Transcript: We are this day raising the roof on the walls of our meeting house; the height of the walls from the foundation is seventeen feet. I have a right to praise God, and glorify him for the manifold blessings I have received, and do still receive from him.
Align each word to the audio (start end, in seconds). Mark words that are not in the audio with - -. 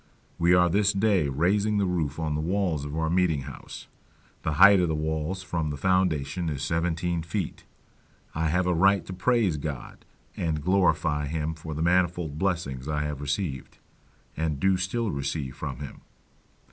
We 0.39 0.55
are 0.55 0.67
this 0.67 0.93
day 0.93 1.27
raising 1.29 1.77
the 1.77 1.85
roof 1.85 2.17
on 2.17 2.33
the 2.33 2.41
walls 2.41 2.85
of 2.85 2.97
our 2.97 3.07
meeting 3.07 3.41
house; 3.41 3.85
the 4.41 4.53
height 4.53 4.79
of 4.79 4.87
the 4.87 4.95
walls 4.95 5.43
from 5.43 5.69
the 5.69 5.77
foundation 5.77 6.49
is 6.49 6.63
seventeen 6.63 7.21
feet. 7.21 7.65
I 8.33 8.47
have 8.47 8.65
a 8.65 8.73
right 8.73 9.05
to 9.05 9.13
praise 9.13 9.57
God, 9.57 10.03
and 10.35 10.63
glorify 10.63 11.27
him 11.27 11.53
for 11.53 11.75
the 11.75 11.83
manifold 11.83 12.39
blessings 12.39 12.87
I 12.87 13.03
have 13.03 13.21
received, 13.21 13.77
and 14.35 14.59
do 14.59 14.75
still 14.75 15.11
receive 15.11 15.55
from 15.55 15.77
him. 15.81 16.01